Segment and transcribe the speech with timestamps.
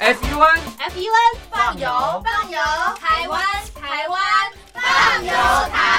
[0.00, 2.58] F U N F U N 放油放油，
[2.98, 3.38] 台湾
[3.78, 4.18] 台湾
[4.72, 5.30] 放油
[5.70, 5.89] 台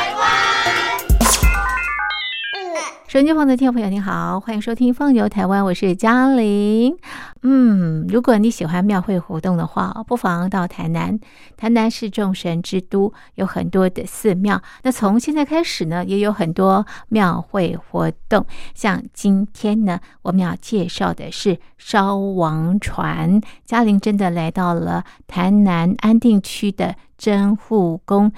[3.12, 6.96] 手机旁的听众朋友，你好，欢迎收听《放游台湾》，我是嘉玲。
[7.41, 11.20] 嗯，如果你喜欢庙会活动的话，不妨到台南。
[11.57, 14.61] 台南是众神之都，有很多的寺庙。
[14.84, 18.46] 那从现在开始呢，也有很多庙会活动。
[18.74, 23.41] 像今天呢，我们要介绍的是烧王船。
[23.66, 28.32] 嘉玲真的来到了台南安定区的真护宫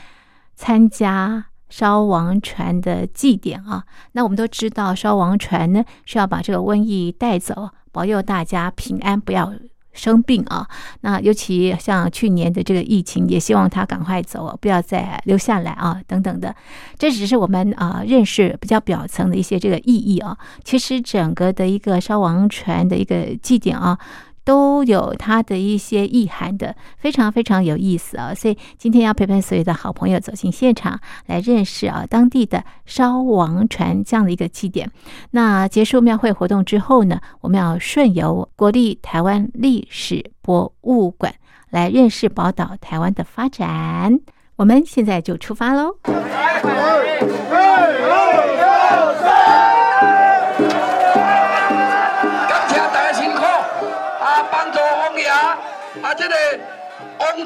[0.55, 1.45] 参加。
[1.73, 9.51] 烧王船的祭典啊，那我们都知道，烧王船呢是要把这个瘟疫带走，保佑大家平安，不要
[9.91, 10.67] 生病啊。
[11.01, 16.55] 那尤其像去年的这个疫情，也希望他赶快走，不要再留下来啊，等等的。
[16.99, 20.37] 这只是我们啊认识比较表层的一些这个意义啊。
[20.63, 23.97] 其实整个的一个烧王船的一个祭典啊。
[24.43, 28.33] 都有它的一些意涵的，非常非常有意思啊！
[28.33, 34.91] 所以今天要陪伴所有的好朋友走进现场，来认识啊当地的烧王船这样的一个祭典。
[35.31, 41.33] 那结束庙会活动之后呢，我们要顺游国立台湾历史博物馆，
[41.69, 44.19] 来认识宝岛台湾的发展。
[44.55, 45.95] 我们现在就出发喽！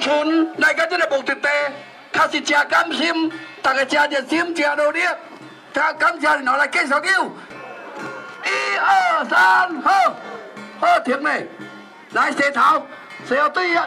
[0.08, 1.50] 王村来到这个目的地，
[2.14, 3.30] 确实真甘心，
[3.62, 5.02] 大家真热心，真努力。
[5.74, 7.02] 他感谢你，来继续叫。
[7.02, 9.92] 一二三，好，
[10.80, 11.48] 好停嘞！
[12.12, 12.82] 来洗头，
[13.26, 13.86] 谁要对呀？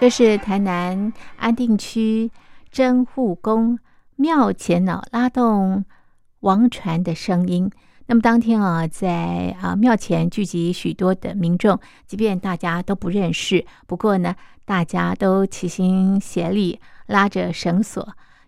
[0.00, 2.32] 这是台南安定区
[2.72, 3.78] 真护宫
[4.16, 5.84] 庙前呢拉动
[6.40, 7.70] 王船的声音。
[8.10, 18.04] 那么当天啊，在啊庙前聚集许多的民众，即便大家都不认识，不过呢，大家都齐心协力，拉着绳索，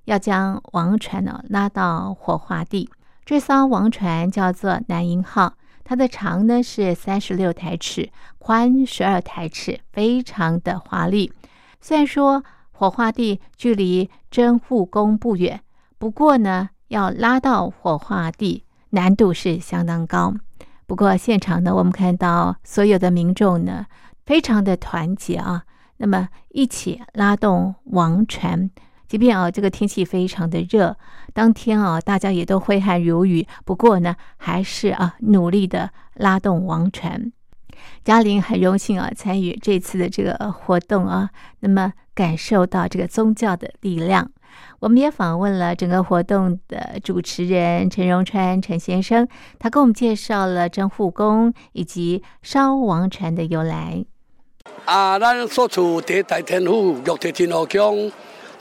[0.06, 2.90] 要将王船呢拉到火化地。
[3.24, 11.32] 这艘王船叫做南银号，它的长呢是三十六台尺，宽十二台尺，非常的华丽。
[11.80, 15.62] 虽然说火化地距离真护宫不远，
[15.98, 18.64] 不过呢，要拉到火化地。
[18.94, 20.34] 难度是相当高，
[20.86, 23.86] 不过现场呢，我们看到所有的民众呢，
[24.26, 25.64] 非常的团结啊，
[25.96, 28.70] 那么一起拉动王船，
[29.08, 30.94] 即便啊这个天气非常的热，
[31.32, 37.32] 当天啊大家也都挥汗如雨，不过呢，还是啊努力的拉动王船。
[38.04, 41.30] 嘉玲很荣幸啊参与这次的这个活动啊，
[41.60, 44.30] 那么感受到这个宗教的力量。
[44.80, 54.04] 我们也访问了整个活动的主持人陈荣川陈先生，他给我们介绍了真护宫以及烧王船的由来。
[54.84, 58.10] 啊，咱所处地大天府玉帝真和宫。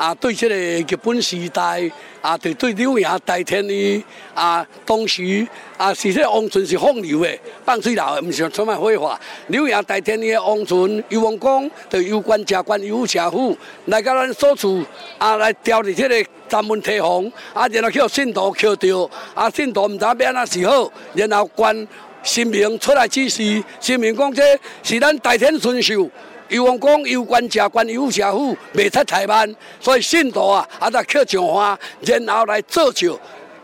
[0.01, 1.91] 啊，对这个日本时代，
[2.21, 4.03] 啊，对对柳营大天的
[4.33, 5.47] 啊，当时
[5.77, 7.29] 啊，是这王村是放流的，
[7.63, 9.21] 放水流的，唔是充满废话。
[9.49, 14.83] 柳营大天的王船，有王公，就有官加官，有社府来到咱所处，
[15.19, 21.87] 啊，来调的这个闸门提防，啊，然后叫信徒扣掉，啊，信徒唔知变哪时好，然后官
[22.23, 24.41] 新民出来指示，新民讲这
[24.81, 26.09] 是咱大天顺受。
[26.51, 33.17] 有王公有官加官有社府未出台湾，所以信徒啊，啊在刻上花，然后来造就。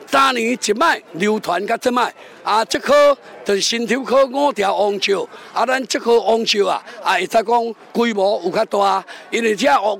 [0.09, 2.93] 三年一卖流传到这卖，啊，这颗
[3.43, 9.99] 就是新头科五条王朝，啊，咱这颗王朝啊，啊，会使讲规模有较大，因为这王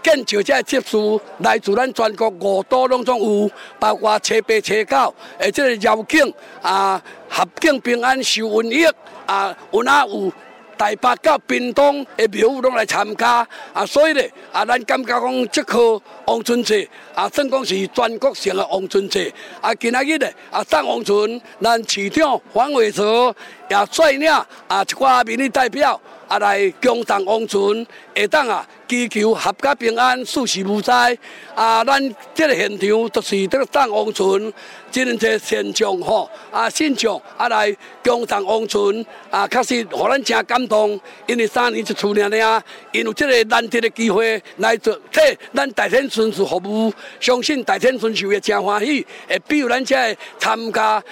[0.00, 3.50] 建造这技术来自咱全国五都拢总有，
[3.80, 6.32] 包括车八车九，而且绕境
[6.62, 8.86] 啊，合境平安受瘟疫
[9.26, 10.32] 啊，有哪有？
[10.78, 23.34] 台北甲屏东的庙宇拢来参加，啊，所以咧，啊，咱感觉讲这颗王春节，啊，算讲是全国性的王春节，啊，今仔日咧，啊，上王春，咱市长黄伟哲
[23.68, 24.46] 也率领啊
[24.88, 26.00] 一挂民意代表。
[26.28, 31.16] 啊，来共同王村，下当啊，祈求合家平安，事事无灾。
[31.54, 34.52] 啊，咱这个现场就是这个上王村，
[34.90, 41.00] 真侪现场吼，啊，现场啊来共同王村，啊，确实互咱真感动。
[41.26, 45.20] 因为三年一次呢呢，因为这个难得的机会来做替
[45.54, 51.02] 咱大天顺序服务，相信大天顺序会真欢喜，会比如咱这参加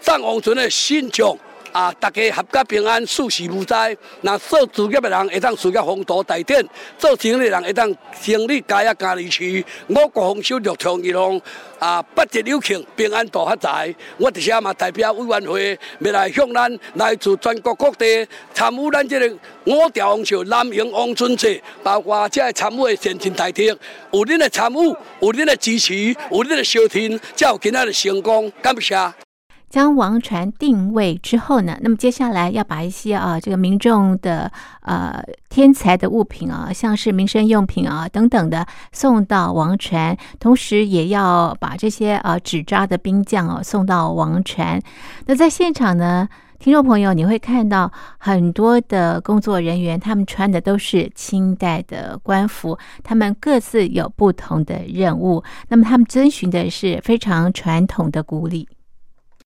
[0.00, 1.36] 上王村的现场。
[1.72, 3.96] 啊，大家合家平安，事事无灾。
[4.22, 6.64] 那做事业的人会当事业风头大展，
[6.98, 7.62] 做生意的人。
[7.62, 7.86] 会当
[8.20, 9.64] 生意家业家里去。
[9.88, 11.40] 五国丰收，六通一龙，
[11.78, 13.94] 啊，八节有庆，平安大发财。
[14.16, 23.66] 我伫下嘛代表委员会，要来向咱来自全国各地参与咱这个五条王朝南营王春节，包括这参与的先进大体，
[24.10, 25.94] 有恁的参与，有恁的支持，
[26.30, 28.50] 有恁的收听，才有今仔的成功。
[28.60, 29.29] 感谢。
[29.70, 34.50] 将王船定位之后呢，那么接下来要把一些啊这个民众的
[34.82, 44.82] 呃天才的物品啊，像是民生用品啊等等的送到王船，同时也要把这些呃纸扎的兵将哦送到王船。
[45.26, 46.28] 那在现场呢，
[46.58, 58.68] 听众朋友你会看到很多的工作人员，他们穿的都是清代的官服，他们各自有不同的任务，那么他们遵循的是非常传统的古礼。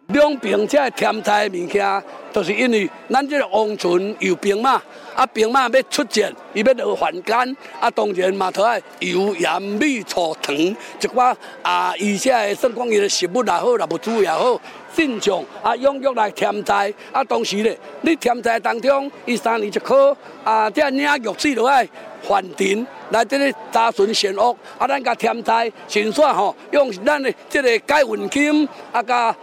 [0.09, 4.81] 两边这添菜物件，都是因为咱这个王村有兵马，
[5.15, 14.61] 啊兵马要出战，伊要落凡间，啊当然嘛，头爱油盐米醋糖一寡啊，而且算讲伊的食物也好，也物资也好，
[14.95, 20.15] 慎重啊踊跃来添菜，啊同时咧，你添菜当中，伊三年一考，
[20.45, 21.89] 啊这领玉水落来
[22.23, 29.35] 还田，来这里查询善恶，啊咱甲添菜，先算吼，用咱的这个解运金，啊甲。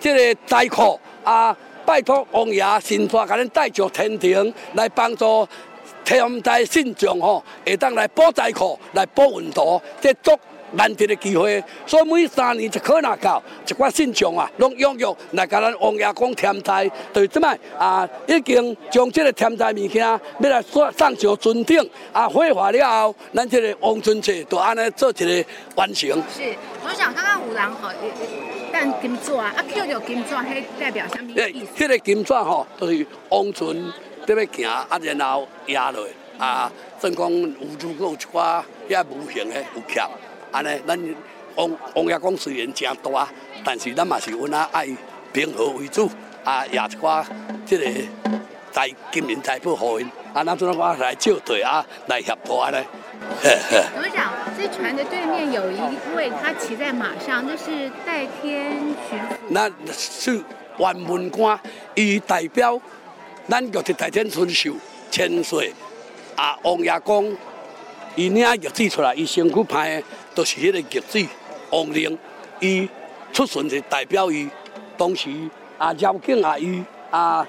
[0.00, 5.46] 这个灾库啊，拜托王爷神佛，甲恁带上天庭来帮助
[6.04, 10.30] 天灾信众吼，会当来保灾库，来保运道，这足
[10.72, 11.62] 难得的机会。
[11.86, 20.20] 所以每三年一可拿到一寡信众啊，拢踊跃来甲咱王爷公天台，对即摆啊，已经将即个天台物件要
[20.50, 26.08] 来送上上尊顶啊，火化了后，咱即个王春节就安尼做一个完成。
[26.34, 26.54] 是，
[26.84, 27.90] 我想刚刚有人吼。
[28.72, 31.84] 但金纸啊，啊捡着金纸，迄代表什么意思？
[31.84, 33.74] 迄个金纸吼，就是王船
[34.26, 36.70] 在要行，啊然后压落，啊，
[37.00, 37.48] 算讲有
[37.80, 40.04] 如果有一寡遐无形的有欠，
[40.56, 40.98] 安尼咱
[41.54, 43.28] 王王爷公虽然诚大，
[43.62, 44.88] 但是咱嘛是阮啊爱
[45.30, 46.10] 平和为主，
[46.44, 47.22] 啊，也一寡
[47.66, 47.84] 即个
[48.72, 52.78] 财金银财宝互因，啊，咱阵我来借队啊，来协助安尼。
[53.94, 54.32] 董事长？
[54.56, 55.78] 这船的对面有一
[56.14, 58.78] 位，他骑在马上，那是代天
[59.10, 59.36] 巡抚。
[59.48, 60.42] 那是
[60.78, 61.58] 万文官，
[61.94, 62.80] 伊代表
[63.46, 64.72] 咱就是代天巡守
[65.10, 65.74] 千岁
[66.34, 66.58] 啊。
[66.62, 67.36] 王爷公，
[68.14, 71.28] 伊领玉旨出来，伊身躯拍的都是迄个玉子。
[71.70, 72.16] 王陵，
[72.60, 72.88] 伊
[73.32, 74.48] 出巡是代表伊，
[74.96, 75.28] 当时
[75.76, 76.80] 啊，交警啊，伊
[77.10, 77.44] 啊，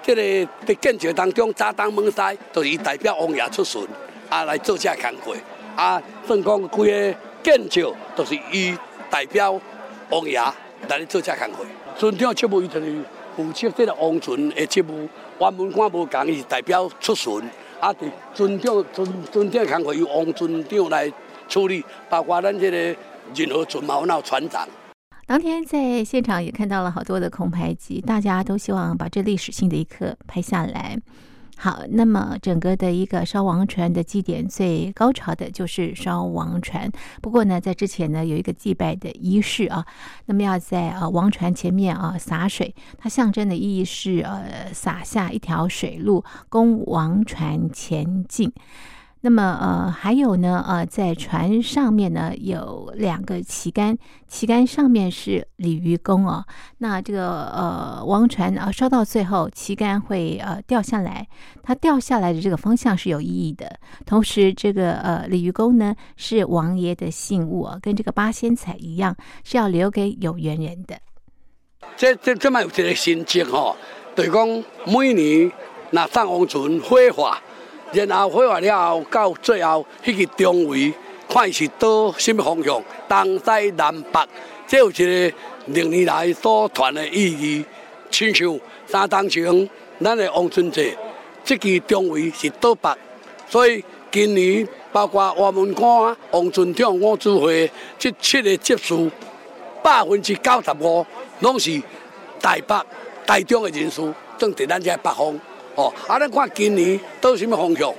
[0.00, 3.84] 这个在建设当中扎东门西，都是伊代表王爷出巡。
[4.28, 5.34] 啊，来做这工作，
[5.74, 8.72] 啊，算讲规个建筑都是伊
[9.10, 9.60] 代表
[10.08, 10.40] 王爷
[10.88, 11.66] 来做这工作。
[11.98, 13.02] 村长职务伊就是
[13.34, 15.08] 负责这个王船的职务，
[15.38, 17.42] 王门官无共，伊是代表出巡。
[17.80, 21.12] 啊，伫村长村村长工作由王村长来
[21.50, 22.76] 处理，包括咱这个
[23.34, 24.66] 任何船锚那船长。
[25.26, 30.96] 当天在现场也看到了好多的空拍机，大家都希望把这历史性的一刻拍下来。
[31.56, 36.90] 好，那么整个的一个烧王船的祭典最高潮的就是烧王船。
[37.20, 39.84] 不过呢，在之前呢有一个祭拜的仪式啊，
[40.24, 48.50] 那么要在呃王船前面啊洒水，它象征的意义是呃洒下一条水路供王船前进。
[49.22, 56.42] 那么，呃，还有呢，呃，在船上面呢有两个旗杆，旗杆上面是鲤鱼公哦。
[56.78, 61.28] 那这个呃，王船啊烧到最后，旗杆会呃掉下来，
[61.62, 63.78] 它掉下来的这个方向是有意义的。
[64.06, 70.98] 同时，这个呃鲤鱼公呢是王爷的信物啊，跟这个八仙彩一样，是要留给有缘人的。
[71.94, 73.76] 这这这么有一个心情哦，
[74.16, 74.48] 就是讲
[74.86, 75.52] 每年
[75.90, 77.38] 那上王船火化。
[77.92, 80.92] 然后火化了后，到最后迄个中位，
[81.28, 84.20] 看是倒什么方向，东西南北，
[84.66, 87.64] 这有一个历年来所传的意义。
[88.10, 89.68] 亲像三当前，
[90.00, 90.96] 咱的王春节，
[91.44, 92.90] 这个中位是倒北，
[93.48, 99.10] 所以今年包括我们官、王春长、我指挥这七个接数，
[99.82, 101.04] 百分之九十五
[101.40, 101.80] 拢是
[102.40, 102.76] 台北、
[103.26, 105.40] 台中的人数，正伫咱这北方。
[105.80, 106.18] 哦，啊！
[106.18, 107.94] 咱看今年倒什么方向？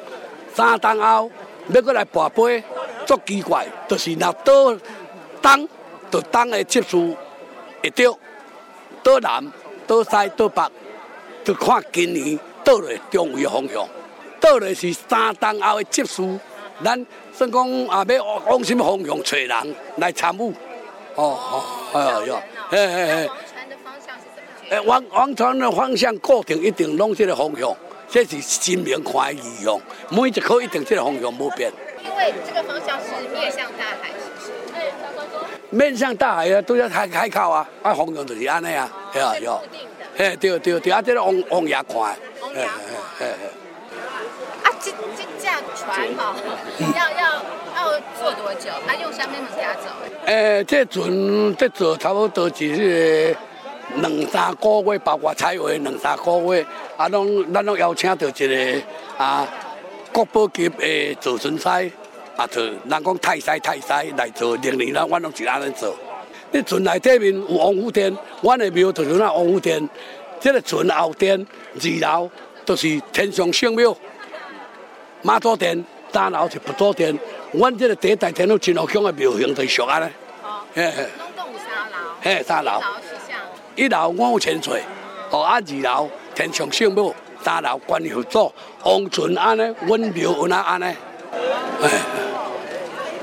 [0.54, 1.32] 三冬后
[1.70, 2.64] 要过来跋杯，
[3.08, 4.78] 足奇怪，就是若倒
[5.42, 5.68] 东，
[6.12, 7.16] 就东的接数
[7.82, 8.16] 会着；
[9.02, 9.52] 倒南、
[9.88, 10.62] 倒西、倒北，
[11.44, 13.88] 就看今年倒来中位方向。
[14.40, 16.40] 倒来是三冬后的接数，
[16.84, 20.54] 咱算讲啊，要往什么方向找人来参与？
[21.16, 23.30] 哦哦，哎呀，哎哎哎。
[24.72, 27.76] 诶，王王船的方向固定，一定拢这个方向，
[28.08, 29.78] 这是新民看的意向，
[30.10, 31.70] 每一颗一定这个方向不变。
[32.02, 35.76] 因为这个方向是面向大海，是不是？
[35.76, 39.60] 面向大海啊，都要开开口啊，啊方向就是安尼啊，系啊，固。
[39.74, 40.06] 定的。
[40.16, 43.28] 嘿，对对对，啊，这个往往爷看的，王爷看
[44.64, 46.34] 啊，这这架船哈，
[46.96, 47.44] 要要
[47.76, 48.70] 要坐多久？
[48.88, 49.90] 它用什么物件走？
[50.28, 53.36] 诶，这船这坐差不多是
[53.98, 56.66] 两三个月，包括彩绘两三个月，
[56.98, 58.82] 啊，拢咱拢邀请到一个
[59.18, 59.48] 啊
[60.12, 61.92] 国宝级的造船师，
[62.36, 65.96] 啊，做人讲泰师泰师来做，零年啦，阮拢是安尼做。
[66.52, 69.90] 你村内底面有王府殿，阮的庙就是那王府殿，
[70.40, 71.46] 这个村后殿
[71.76, 72.30] 二楼
[72.66, 73.96] 就是天上圣庙。
[75.22, 77.18] 妈祖殿，三楼是佛祖殿。
[77.54, 80.06] 阮这个第一代天后真后乡的庙形就是属安尼。
[80.44, 82.82] 哦，嘿嘿东洞有三楼，嘿，三楼
[83.76, 84.84] 一，楼是像一楼五千岁，
[85.30, 88.52] 哦啊，二楼天上圣母，三楼关佛祖，
[88.84, 90.86] 王船安尼，阮庙有哪安尼。
[90.86, 91.90] 哎，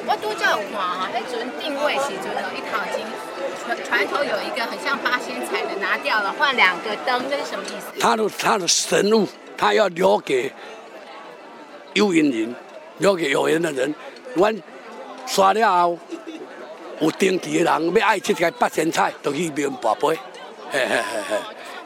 [0.06, 3.04] 我都叫有看哈，那船定位时阵有一套已经
[3.62, 8.00] 船船头有一个很像八仙彩的拿掉了，换两个灯，这是什么意思？
[8.00, 10.50] 他的他的神物，他要留给
[11.92, 12.54] 有缘人，
[12.98, 13.94] 留给有缘的人。
[14.34, 14.56] 阮
[15.26, 15.98] 刷了后，
[17.00, 20.18] 有登记的人要爱这个八仙菜，就去庙跋杯。
[20.70, 21.36] 嘿嘿嘿嘿，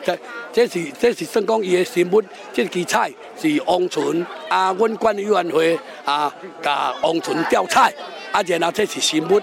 [0.04, 0.18] 这
[0.52, 2.22] 这是这是算讲伊的神物，
[2.52, 3.10] 这支菜
[3.40, 7.92] 是王船啊，阮管理委员会啊，甲王船调菜，
[8.32, 9.40] 啊，然后这是神物，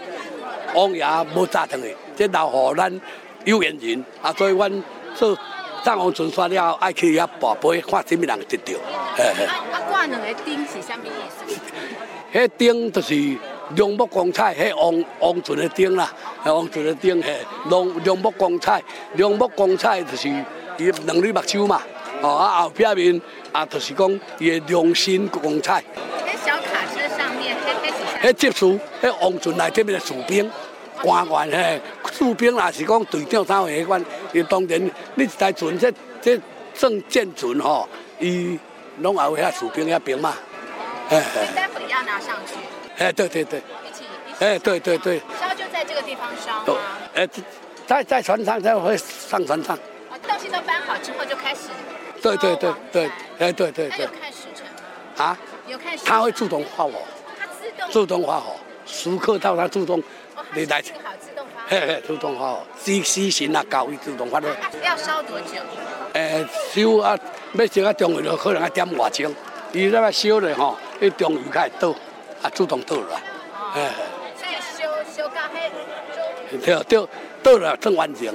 [0.74, 1.06] 王爷
[1.36, 3.02] 无炸腾的，这留互咱
[3.46, 4.84] 有缘人啊，所以阮
[5.16, 5.38] 做。
[5.82, 8.74] 上王船刷了后，爱去遐跋杯，看什么人得到。
[9.16, 12.38] 嘿嘿，啊啊，挂两个钉是啥物意思？
[12.38, 13.16] 迄钉就是
[13.76, 16.12] 龙木光彩，迄王王船的顶啦，
[16.44, 17.38] 迄王船的顶，嘿，
[17.70, 18.82] 龙龙木光彩，
[19.16, 20.28] 龙木光彩就是
[20.78, 21.82] 伊两粒目睭嘛，
[22.22, 23.22] 哦啊后壁面
[23.52, 25.84] 啊就是讲伊的良心光彩，
[26.26, 27.56] 在小卡车上面，
[28.22, 28.30] 迄迄？
[28.30, 30.50] 迄接触迄王船内底面的士兵。
[31.02, 35.90] 官员嘿，士兵也是讲队长啥货迄款，伊当然你一台船这
[36.22, 36.38] 这
[36.74, 37.88] 正舰船吼，
[38.20, 38.60] 伊
[38.98, 40.34] 拢也有遐士兵遐兵嘛，
[41.08, 42.56] 嘿嘿待会要拿上去，
[43.00, 43.60] 嘿，对对对。
[43.60, 44.46] 一起一起。
[44.46, 46.82] 哎，对对对，烧就在这个地方烧都吗？
[47.16, 47.26] 哎，
[47.88, 49.74] 在在船上才会上船上，
[50.10, 51.70] 啊，东西都搬好之后就开始。
[52.22, 55.24] 对对对对，哎对对对那有，看时辰吗？
[55.24, 55.38] 啊，
[55.68, 56.06] 有看时辰。
[56.06, 56.92] 它会自动化火，
[57.40, 57.90] 他自动。
[57.90, 60.04] 自动化火，时刻到他自动，
[60.54, 61.62] 你来好自动发。
[61.70, 64.50] 嘿嘿，自动发火，时时辰啊到，伊自动发火。
[64.50, 65.62] 啊要烧多久？
[66.14, 67.18] 诶，烧啊，
[67.54, 69.34] 要烧啊中午就可能啊点外钟，
[69.72, 71.96] 伊那么烧咧吼，迄中午开始倒，
[72.42, 73.22] 啊主动倒了，
[73.76, 73.92] 哎，
[74.36, 75.70] 所以修修到黑
[76.52, 77.08] 就对倒
[77.44, 78.28] 倒了正完成，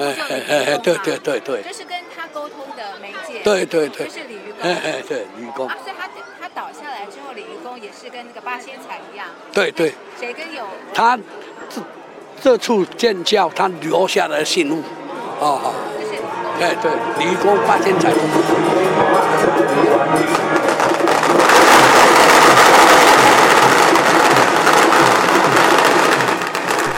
[0.00, 3.40] 哎哎哎对对对对就是跟他沟通的媒介。
[3.42, 4.70] 对对对就，是鲤鱼公。
[4.70, 6.08] 哎哎对，愚公啊，，所以他
[6.40, 9.26] 他倒下来之后，鲤鱼公也是跟那个八仙彩一样。
[9.52, 9.94] 对对。
[10.18, 10.64] 谁跟有？
[10.94, 11.18] 他
[11.68, 11.82] 这
[12.42, 14.82] 这处建教，他留下的信物，
[15.40, 15.74] 哦哦，
[16.60, 18.12] 哎对，离宫八仙彩。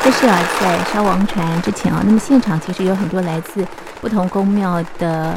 [0.07, 3.67] 这是啊，在烧王船之前啊，那么现场其实有很多来自
[4.01, 5.37] 不同宫庙的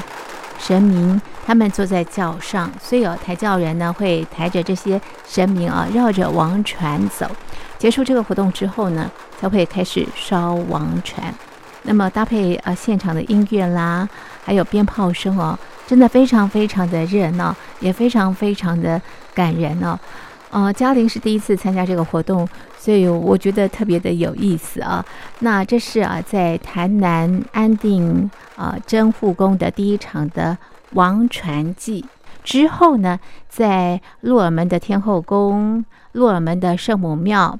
[0.59, 7.25] 神明，他们坐在轿上，所以哦，抬轿人呢会抬着这些神明啊，绕着王船走。
[7.79, 9.09] 结束这个活动之后呢，
[9.41, 11.33] 才会开始烧王船。
[11.81, 14.07] 那么搭配呃现场的音乐啦，
[14.45, 15.57] 还有鞭炮声哦，
[15.87, 19.01] 真的非常非常的热闹，也非常非常的
[19.33, 19.97] 感人哦。
[20.51, 25.05] 呃，嘉玲是第一次参加这个活动，所以我觉得特别的有意思啊。
[25.39, 30.57] 那这是啊，在台南安定啊真护宫的第一场的
[30.93, 32.03] 王传记
[32.43, 37.59] 之后呢，在鹿耳门的天后宫、鹿耳门的圣母庙、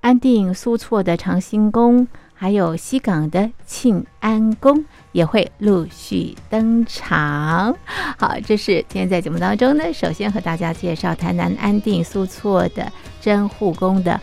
[0.00, 2.06] 安定苏措的长兴宫，
[2.42, 7.72] 还有西港的庆安宫也会陆续登场。
[8.18, 14.20] 好，这是今天在节目当中呢，首先和大家介绍台南安定苏措的真护宫的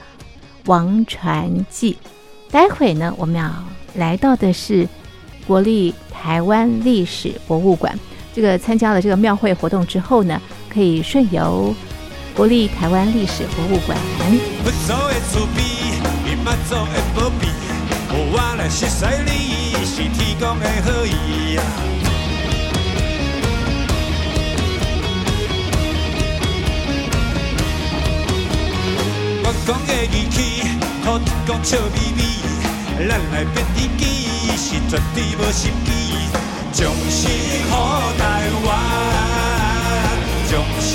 [0.66, 1.98] 王传记。
[2.52, 3.50] 待会呢，我们要
[3.96, 4.86] 来到的是
[5.48, 7.98] 国立台湾历史博物馆。
[8.34, 11.74] 这个参加了这个庙会活动之后呢，可以顺游
[12.36, 13.98] 国立台湾历史博物馆。
[18.10, 19.32] 佛祖的慈悲，伊妈祖的保庇，有我来熟悉你，
[19.86, 21.62] 是天公的好意啊！
[29.44, 30.38] 我讲的语气，
[31.04, 32.22] 土地公笑眯眯，
[33.08, 34.02] 咱来变知己，
[34.58, 35.90] 是绝对无心机，
[36.74, 37.22] 将心
[37.70, 37.74] 好
[38.18, 38.22] 台
[38.66, 38.68] 湾，
[40.50, 40.52] 将
[40.82, 40.92] 心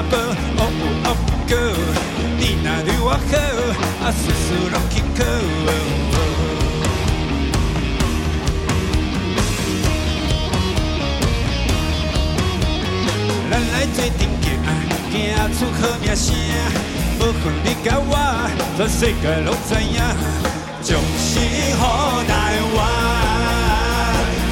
[0.00, 0.12] 仙仔无，
[0.56, 1.08] 恶有恶
[1.46, 1.52] 果。
[2.38, 3.18] 你若对我好，
[4.02, 5.18] 啊事事拢轻巧。
[13.50, 14.42] 咱来做阵行，
[15.10, 15.14] 行
[15.52, 16.26] 出好名声。
[17.18, 18.10] 无分你甲我，
[18.76, 20.00] 全世界拢知影。
[20.82, 21.30] 将心
[21.78, 21.82] 好
[22.26, 22.32] 台
[22.74, 22.78] 湾，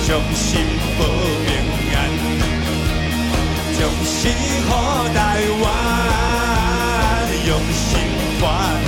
[0.07, 0.61] 将心
[0.99, 1.01] 保。
[3.99, 4.63] 用心予
[5.13, 5.67] 台湾，
[7.49, 7.99] 用心
[8.41, 8.88] 看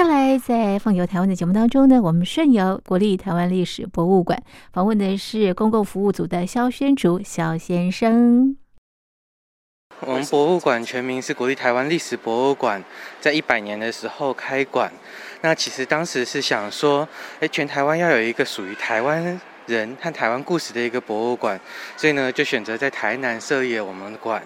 [0.00, 8.56] 下来在放游台湾的节目当中呢，我们顺游国立台湾历史博物馆，访问的是公共服务组的肖宣竹肖先生。
[10.00, 12.82] 我们博物馆全名是国立台湾历史博物馆，
[13.20, 14.90] 在一百年的时候开馆。
[15.42, 17.06] 那其实当时是想说，
[17.40, 21.60] 哎，全台湾要有一个属于台湾人和台湾故事的一个博物馆，
[21.98, 24.42] 所以呢，就选择在台南设立了我们馆。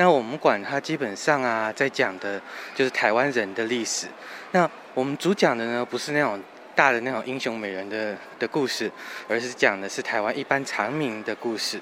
[0.00, 2.40] 那我们馆它基本上啊，在讲的
[2.74, 4.06] 就是台湾人的历史。
[4.52, 6.42] 那我们主讲的呢，不是那种
[6.74, 8.90] 大的那种英雄美人的的故事，
[9.28, 11.78] 而是讲的是台湾一般常民的故事。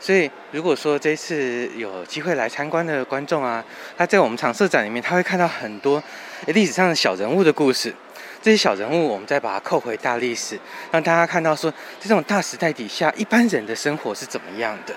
[0.00, 3.64] 所以，如果说这次有机会来参观的观众啊，
[3.96, 6.02] 他在我们常设展里面，他会看到很多
[6.48, 7.94] 历史上的小人物的故事。
[8.42, 10.58] 这些小人物，我们再把它扣回大历史，
[10.90, 14.92] 让大家看到说，在这种大时代底下，一般人的生活是怎么样的。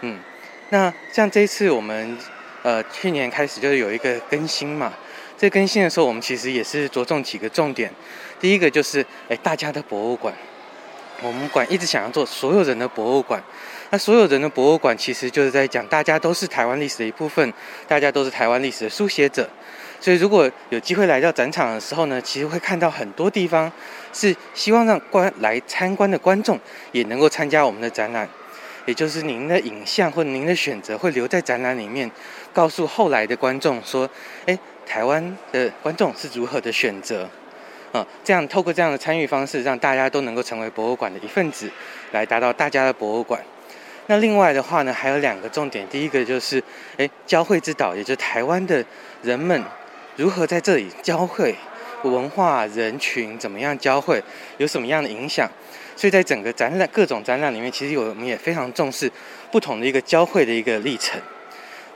[0.00, 0.18] 嗯，
[0.74, 2.18] 那像这一次我们
[2.64, 4.92] 呃去年开始就是有一个更新嘛，
[5.38, 7.88] 这更新的时候，我们其实也是着重几个重点。
[8.40, 10.34] 第一个就是哎大家的博物馆，
[11.22, 13.40] 我们馆一直想要做所有人的博物馆。
[13.90, 17.52] 那所有人的博物馆其实就是在讲，大家都是台湾历史的一部分，
[17.86, 19.48] 大家都是台湾历史的书写者。
[20.00, 23.70] 所以如果有机会来到展场的时候呢，其实会看到很多地方
[24.12, 26.58] 是希望让观来参观的观众
[26.90, 28.28] 也能够参加我们的展览，
[28.86, 32.10] 也就是您的影像或您的选择会留在展览里面，
[32.52, 34.08] 告诉后来的观众说，
[34.46, 37.28] 诶，台湾的观众是如何的选择。
[37.92, 41.70] 啊，这样透过这样的参与方式，让大家都能够成为博物馆的一份子，
[42.10, 43.40] 来达到大家的博物馆。
[44.06, 46.60] 那另外的话呢，还有两个重点，第一个就是，
[46.96, 48.84] 诶，交汇之岛，也就台湾的
[49.22, 49.62] 人们
[50.16, 51.54] 如何在这里交汇，
[52.02, 54.20] 文化人群怎么样交汇，
[54.58, 55.48] 有什么样的影响。
[55.96, 59.10] 所以在整个展览各种展览里面，其实我们也非常重视
[59.50, 61.20] 不同的一个交汇的一个历程，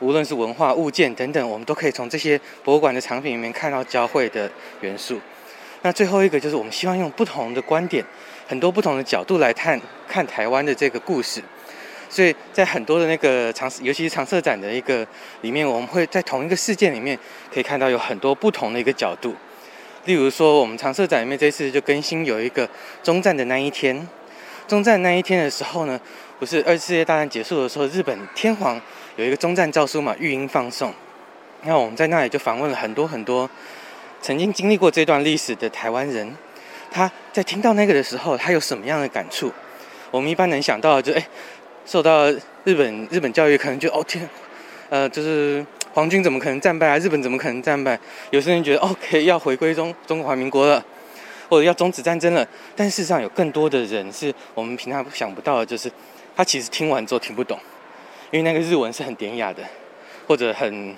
[0.00, 5.20] 无论是文化物件等等，我们都可以从这些博物馆的藏品里面看到交汇的元素。
[5.82, 8.04] 那最后一个就是我们希望用不同的观点，
[8.46, 11.42] 很多不同的角度来看看台湾的这个故事。
[12.11, 15.06] 所以在很多的那个长，尤其是长色展的一个
[15.42, 17.18] 里面，我们会在同一个事件里面
[17.52, 19.34] 可以看到有很多不同的一个角度。
[20.04, 22.66] 例如说，我们长色展里面这次就更新有一个
[23.02, 24.08] 中战的那一天。
[24.66, 26.00] 中战那一天的时候呢，
[26.38, 28.80] 不是二次世界大战结束的时候，日本天皇
[29.16, 30.92] 有一个中战诏书嘛，御音放送。
[31.62, 33.48] 那我们在那里就访问了很多很多
[34.22, 36.34] 曾经经历过这段历史的台湾人，
[36.90, 39.52] 他在听到那个的时候，他有什么样的感触？
[40.11, 41.28] 我们一般能想到就哎，
[41.84, 42.30] 受到
[42.64, 44.28] 日本日本教育，可能就哦天，
[44.88, 45.64] 呃，就是。
[45.98, 46.96] 皇军怎么可能战败啊？
[46.98, 47.98] 日本怎么可能战败？
[48.30, 50.80] 有些人觉得，OK，要回归中中华民国了，
[51.48, 52.46] 或者要终止战争了。
[52.76, 55.90] 但事实上，有更多的人是我们平常想不到的，就是
[56.37, 57.58] 他其实听完之后听不懂，
[58.30, 59.61] 因为那个日文是很典雅的，
[60.28, 60.94] 或者很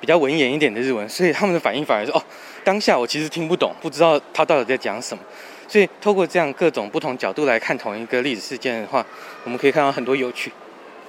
[0.00, 2.22] 比较文言一点的日文，所以他们的反应反而是哦，
[2.62, 5.24] 当下我其实听不懂，不知道他到底在讲什么。
[5.66, 9.04] 所以，透过这样各种不同角度来看同一个历史事件的话，
[9.42, 10.52] 我们可以看到很多有趣、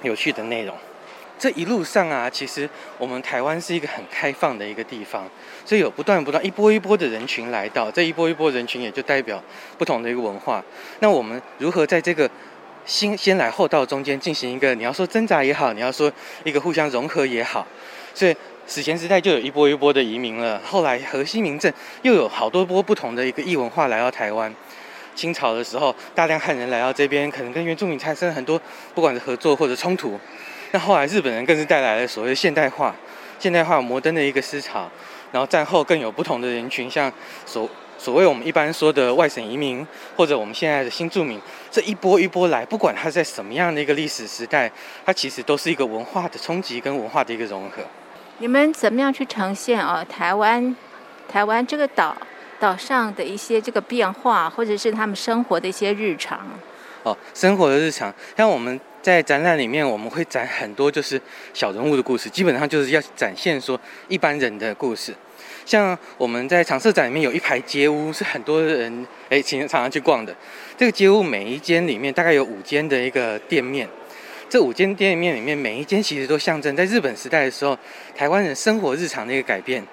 [0.02, 0.74] 有趣的内容。
[1.38, 2.68] 这一路上啊，其实
[2.98, 5.28] 我们台湾是一个很开放的一个地方，
[5.64, 9.42] 所以有不断不断一波一波的人群来到，这一波一波人群也就代表
[9.76, 10.64] 不同的一个文化。
[11.00, 12.30] 那我们如何在这个
[12.86, 16.10] 先先来后到中间进行一个，你要说挣扎也好，你要说
[16.44, 17.66] 一个互相融合也好，
[18.14, 18.34] 所以
[18.66, 21.72] 史前时代就有一波一波的移民了，后来河西民政
[22.02, 24.54] 又有好多波不同的一个异文化来到台湾。
[25.14, 28.60] 清朝的时候，大量汉人来到这边，可能跟原住民产生很多
[28.94, 30.20] 不管是合作或者冲突。
[30.76, 32.94] 那后来日本人更是带来了所谓现代化、
[33.38, 34.86] 现代化摩登的一个思潮，
[35.32, 37.10] 然后战后更有不同的人群，像
[37.46, 44.70] 所所谓我们一般说的外省移民，或者我们现在的新住民，这一波一波来，不管它在什么样的一个历史时代，
[45.06, 47.82] 它其实都是一个文化的冲击跟文化的一个融合。
[48.36, 50.04] 你们怎么样去呈现啊？
[50.04, 50.76] 台湾
[51.26, 52.14] 台湾这个岛
[52.60, 56.46] 岛上的一些这个变化，或者是他们生活的一些日常？
[57.06, 58.78] 哦，生活的日常，像我们。
[59.02, 61.20] 在展览里面，我们会展很多就是
[61.54, 65.14] 小人物的故事，基本上就是要展现说一般人的故事。
[65.64, 70.34] 像我们在常设展里面有一排街屋，是很多人哎经常常去逛的。
[70.76, 73.88] 这个街屋每一间里面大概有五间的一个店面，
[74.48, 77.78] 这五间店面里面每一间其实都象征在日本时代的时候
[78.16, 79.86] 台湾人生活日常的一个改变。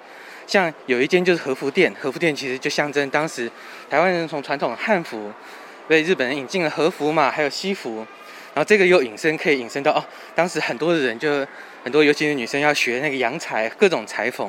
[0.48, 3.48] 像有一间就是和服店，和服店其实就象征当时
[3.88, 5.30] 台湾人从传统汉服
[5.88, 8.06] 被日本人引进了和服嘛，还有西服。
[8.54, 11.44] 然后这个又引申，可以引申到哦，当时很多的人就
[11.82, 14.48] 很多，尤其是女生要学那个洋裁，各种裁缝。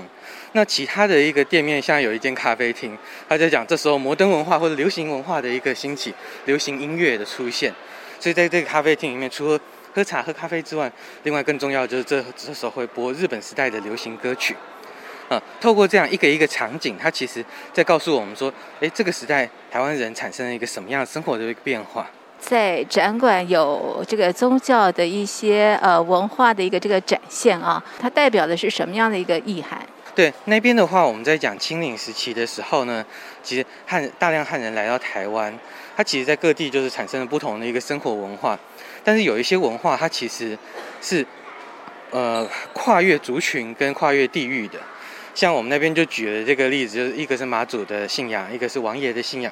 [0.51, 2.95] 那其他的一个店面，像有一间咖啡厅，
[3.27, 6.13] 他在讲这时候摩登文化或者流行文化的一个兴起，
[6.45, 7.73] 流行音乐的出现。
[8.19, 9.59] 所以在这个咖啡厅里面，除了
[9.91, 10.91] 喝茶喝咖啡之外，
[11.23, 14.55] 另外更重要就是这这时候会播日本时代的流行歌曲。
[15.29, 22.07] 啊，透过这样一个一个场景，它其实在告诉我们说，哎，这个时代台湾人产生了一个什么样的生活的一个变化。
[22.37, 29.81] 在展馆有这个宗教的一些呃文化的一个这个展现啊，它代表的是什么样的一个意涵？
[30.13, 33.03] 对那边的话，我们在讲清领时期的时候呢，
[33.41, 35.57] 其实汉大量汉人来到台湾，
[35.97, 38.57] 它其实在各地就是产生了不同的一个生活文化，
[39.03, 40.57] 但是有一些文化它其实
[41.01, 41.25] 是
[42.11, 44.79] 呃跨越族群跟跨越地域的，
[45.35, 49.51] 像我们那边就举了这个例子，就是一个是马祖的信仰，一个是王爷的信仰。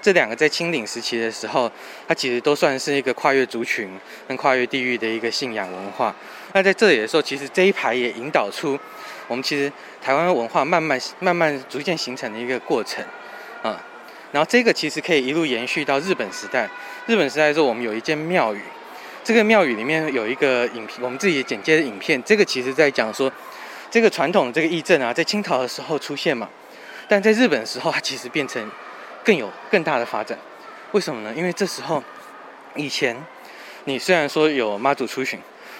[0.00, 1.70] 这两个在清领时期的时候，
[2.06, 3.90] 它其实都算是一个跨越族群
[4.28, 6.14] 跟跨越地域的一个信仰文化。
[6.52, 8.78] 那在这里的时候，其实这一排也引导出
[9.26, 13.04] 我们其实台湾文化慢慢慢慢逐渐形成的一个过程
[13.62, 13.84] 啊。
[14.30, 16.68] 然后这个其实可以一路延续到日本时代。
[17.06, 18.60] 日本时代的时候，我们有一间庙宇，
[19.24, 22.22] 这个庙宇里面有一个影片，我们自己剪接的影片。
[22.22, 23.32] 这个其实在讲说，
[23.94, 26.48] 这个传统的这个义正啊，在清朝的时候出现嘛，
[27.06, 28.68] 但在日本的时候，它其实变成。
[29.22, 30.36] 更有更大的发展，
[30.90, 31.32] 为什么呢？
[31.34, 32.02] 因为这时候，
[32.74, 33.16] 以前
[33.84, 35.38] 你虽然说有妈祖出巡，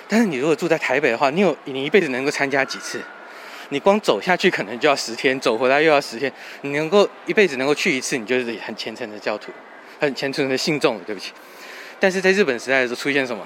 [0.08, 3.02] 但是你如果住在台北的话，你有你一辈子能够参加几次？
[3.70, 6.32] 你光走下去可能就要十天，走回来又要十天。
[6.62, 9.50] 你能够一辈子能够去一次，你就是很虔诚的教徒，
[10.00, 10.98] 很虔诚的信众。
[11.00, 11.32] 对不起，
[11.98, 13.44] 但是在日本时代的时候出现什么？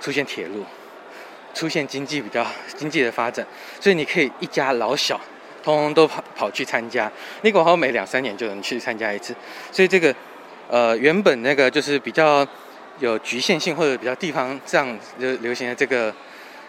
[0.00, 0.62] 出现铁路，
[1.54, 3.46] 出现经济比较经济的发展，
[3.80, 5.18] 所以你可以一家老小。
[5.62, 9.34] 通通都跑跑去参加，你广好每两三年就能去参加一次，
[9.72, 10.14] 所以这个
[10.68, 12.46] 呃原本那个就是比较
[12.98, 14.86] 有局限性或者比较地方上
[15.18, 16.14] 就流流行的这个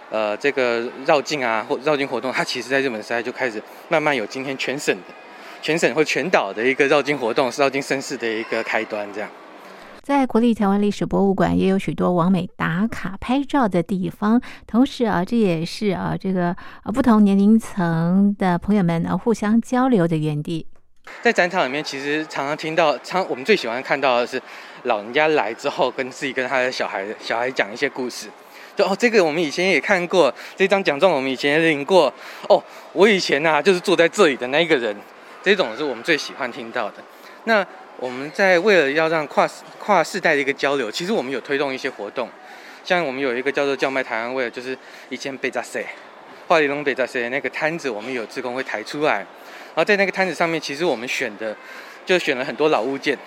[0.09, 5.13] 呃这个绕境啊或绕境活动，它其实在日本时代就开始慢慢有今天全省的
[5.61, 9.29] 全省或全岛的一个绕境活动，是绕境盛世的一个开端，这样。
[10.05, 20.67] 在国立台湾历史博物馆也有许多完美打卡拍照的地方，同时啊，这也是啊这个呃不同年龄层的朋友们啊互相交流的园地。
[21.23, 24.39] 在展场里面，其实常常听到，常我们最喜欢看到的是
[24.83, 28.27] 老人家来之后，跟自己跟他的小孩小孩讲一些故事。
[28.75, 32.13] 就哦，这个我们以前也看过，这张奖状我们以前也领过。
[32.47, 32.63] 哦，
[32.93, 34.95] 我以前呐就是坐在这里的那个人，
[35.41, 36.97] 这种是我们最喜欢听到的。
[37.45, 37.65] 那
[37.97, 42.29] 我们在为了要让跨跨世代的一个交流，其实我们有推动一些活动，
[42.83, 44.77] 像我们有一个叫做叫卖台湾味，就是
[45.09, 45.85] 以前北扎塞、
[46.47, 51.55] 华里龙北扎塞那个摊子，我们有职工会抬出来，然后在那个摊子上面，其实我们选的
[52.05, 53.17] 就选了很多老物件。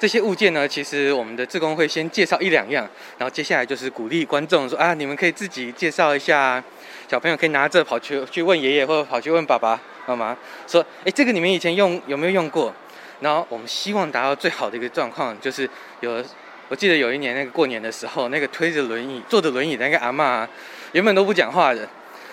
[0.00, 2.84] 这些物件呢，其实我们的志工会先介绍一两样，
[3.18, 6.60] 然后接下来就是鼓励观众说啊，你们可以自己介绍一下，
[7.08, 10.36] 小朋友可以拿着跑去去问爷爷或者跑去问爸爸妈妈，
[10.66, 12.74] 说，哎，这个你们以前用有没有用过？
[13.22, 15.68] 然后我们希望达到最好的一个状况，就是
[16.00, 16.22] 有，
[16.68, 20.46] 我记得有一年那个过年的时候，那个推着轮椅坐着轮椅的那个阿妈，
[20.90, 21.88] 原本都不讲话的。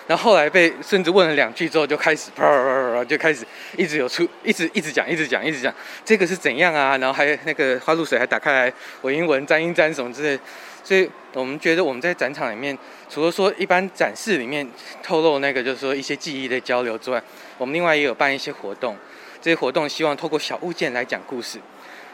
[0.08, 5.72] 然后后来被孙子问了两句之后，就开始啪啪啪啪，就开始一直有出，一直一直讲，一直讲，一直讲，
[6.04, 6.98] 这个是怎样啊？
[6.98, 8.72] 然后还有那个花露水还打开来，
[9.02, 10.36] 闻一闻，沾一沾什么之类。
[10.82, 12.76] 所以我们觉得我们在展场里面，
[13.08, 14.68] 除了说一般展示里面
[15.00, 17.22] 透露那个就是说一些记忆的交流之外，
[17.56, 18.96] 我们另外也有办一些活动。
[19.40, 21.58] 这些活动希望透过小物件来讲故事，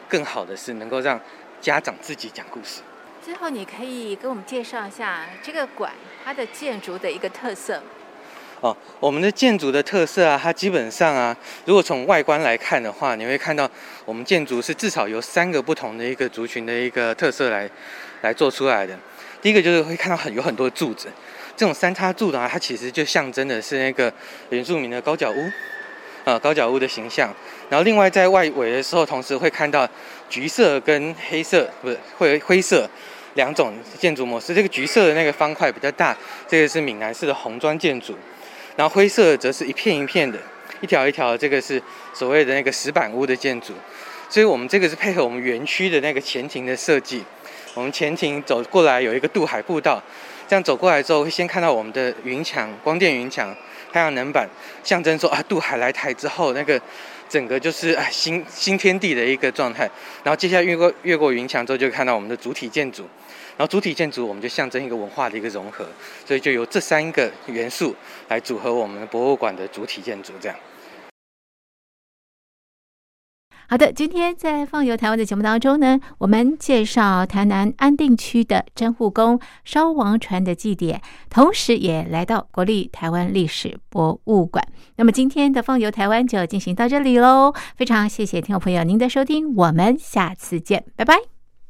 [0.07, 1.19] 更好的是能够让
[1.59, 2.81] 家长自己讲故事。
[3.23, 5.91] 最后，你可以给我们介绍一下这个馆
[6.23, 7.83] 它的建筑的一个特色。
[8.61, 11.35] 哦，我们的建筑的特色啊，它基本上啊，
[11.65, 13.69] 如果从外观来看的话，你会看到
[14.05, 17.69] 我们建筑是至少由三个不同的一个族群的一个特色来
[18.21, 18.97] 来做出来的。
[19.41, 21.07] 第一个就是会看到很有很多柱子，
[21.55, 24.11] 这种三叉柱的话，它其实就象征的是那个
[24.49, 25.51] 原住民的高脚屋，
[26.27, 27.33] 啊，高脚屋的形象。
[27.69, 29.87] 然后另外在外围的时候，同时会看到
[30.27, 32.85] 橘色跟黑色，不是会灰色。
[33.35, 38.17] 两种建筑模式，这个橘色的那个方块比较大，这个是闽南式的红砖建筑，
[38.75, 40.39] 然后灰色则是一片一片的，
[40.81, 41.81] 一条一条，这个是
[42.15, 43.73] 所谓的那个石板屋的建筑。
[44.27, 47.23] 所以我们这个是配合我们园区的那个前庭的设计，
[47.75, 50.01] 我们前庭走过来有一个渡海步道，
[50.47, 53.55] 这样走过来之后会先看到我们的云墙、光电云墙、
[53.91, 54.47] 太阳能板，
[54.83, 56.79] 象征说啊渡海来台之后那个。
[57.29, 59.83] 整个就是啊新新天地的一个状态，
[60.23, 63.03] 然后接下来越过越过云墙之后，就看到我们的主体建筑，
[63.57, 65.85] 然后主体建筑我们就象征一个文化的一个融合，
[66.25, 67.93] 所以就由这三个元素
[68.29, 70.57] 来组合我们博物馆的主体建筑这样。
[73.69, 84.65] 好的，今天在放游台湾的节目当中呢，我们介绍台南安定区的真护宫烧王船的祭典，同时也来到国立台湾历史博物馆。
[84.95, 91.36] 那么今天的放游台湾就进行到这里喽，非常谢谢听众朋友您的收听，我们下次见，拜拜。